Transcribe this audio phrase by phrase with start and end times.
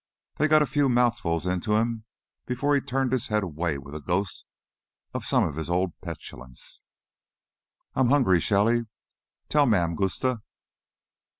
[0.37, 2.05] They got a few mouthfuls into him
[2.47, 4.45] before he turned his head away with a ghost
[5.13, 6.81] of some of his old petulance.
[7.93, 8.87] "I'm hungry, Shelly.
[9.47, 10.41] Tell Mam Gusta...."